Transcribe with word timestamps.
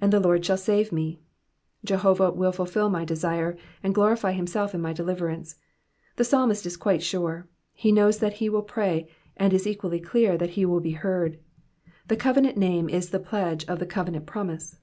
^^And 0.00 0.10
the 0.10 0.20
Lord 0.20 0.42
shall 0.42 0.56
save 0.56 0.90
me."*^ 0.90 1.18
Jehovah 1.86 2.30
will 2.30 2.50
fulfil 2.50 2.88
my 2.88 3.04
desire, 3.04 3.58
and 3.82 3.94
glorify 3.94 4.32
himself 4.32 4.74
in 4.74 4.80
my 4.80 4.94
deliverance. 4.94 5.56
The 6.16 6.24
psalmist 6.24 6.64
is 6.64 6.78
quite 6.78 7.02
sure. 7.02 7.46
He 7.74 7.92
knows 7.92 8.20
that 8.20 8.38
he 8.40 8.48
wUl 8.48 8.62
pray, 8.62 9.06
and 9.36 9.52
is 9.52 9.66
equally 9.66 10.00
clear 10.00 10.38
that 10.38 10.52
he 10.56 10.64
will 10.64 10.80
be 10.80 10.92
heard. 10.92 11.38
The 12.08 12.16
covenant 12.16 12.56
name 12.56 12.88
is 12.88 13.10
the 13.10 13.20
pledge 13.20 13.66
of 13.66 13.80
the 13.80 13.86
covenant 13.86 14.24
promise. 14.24 14.78